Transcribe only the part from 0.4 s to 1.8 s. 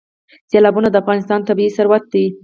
سیلابونه د افغانستان طبعي